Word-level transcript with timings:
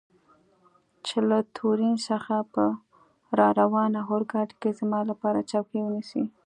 چې 1.05 1.17
له 1.29 1.37
تورین 1.55 1.95
څخه 2.09 2.35
په 2.53 2.63
راروانه 3.39 3.99
اورګاډي 4.09 4.55
کې 4.61 4.69
زما 4.79 4.99
لپاره 5.09 5.47
چوکۍ 5.51 5.79
ونیسي. 5.83 6.23